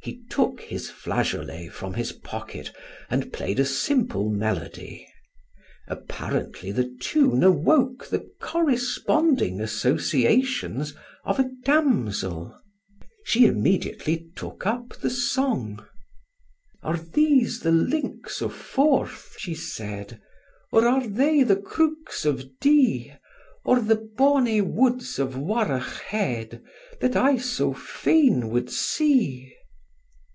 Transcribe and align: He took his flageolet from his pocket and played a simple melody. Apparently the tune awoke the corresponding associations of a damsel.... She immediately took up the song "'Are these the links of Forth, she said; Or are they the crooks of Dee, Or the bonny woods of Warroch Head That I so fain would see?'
He 0.00 0.24
took 0.30 0.60
his 0.62 0.88
flageolet 0.88 1.70
from 1.70 1.92
his 1.92 2.12
pocket 2.12 2.74
and 3.10 3.30
played 3.30 3.60
a 3.60 3.64
simple 3.66 4.30
melody. 4.30 5.06
Apparently 5.86 6.72
the 6.72 6.88
tune 6.98 7.42
awoke 7.42 8.06
the 8.08 8.26
corresponding 8.40 9.60
associations 9.60 10.94
of 11.26 11.38
a 11.38 11.50
damsel.... 11.62 12.58
She 13.24 13.44
immediately 13.44 14.30
took 14.34 14.64
up 14.64 14.96
the 14.96 15.10
song 15.10 15.84
"'Are 16.82 16.96
these 16.96 17.60
the 17.60 17.72
links 17.72 18.40
of 18.40 18.54
Forth, 18.54 19.34
she 19.36 19.54
said; 19.54 20.22
Or 20.72 20.88
are 20.88 21.06
they 21.06 21.42
the 21.42 21.56
crooks 21.56 22.24
of 22.24 22.46
Dee, 22.60 23.12
Or 23.62 23.78
the 23.78 24.08
bonny 24.16 24.62
woods 24.62 25.18
of 25.18 25.36
Warroch 25.36 26.00
Head 26.00 26.62
That 27.02 27.14
I 27.14 27.36
so 27.36 27.74
fain 27.74 28.48
would 28.48 28.70
see?' 28.70 29.54